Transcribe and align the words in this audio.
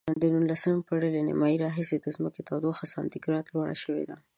د 0.21 0.23
نولسمې 0.33 0.85
پیړۍ 0.87 1.09
له 1.15 1.21
نیمایي 1.29 1.57
راهیسې 1.63 1.95
د 1.99 2.07
ځمکې 2.15 2.41
تودوخه 2.49 2.85
سانتي 2.93 3.19
ګراد 3.25 3.45
لوړه 3.53 3.75
شوې 3.83 4.03
ده. 4.09 4.17